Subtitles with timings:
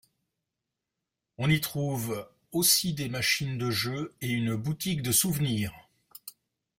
[1.37, 5.71] On y trouve aussi des machines de jeux et une boutique de souvenir.